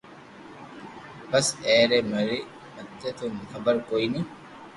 [1.31, 2.39] بس اي ري مري
[2.73, 4.21] مني تو حبر ڪوئي ني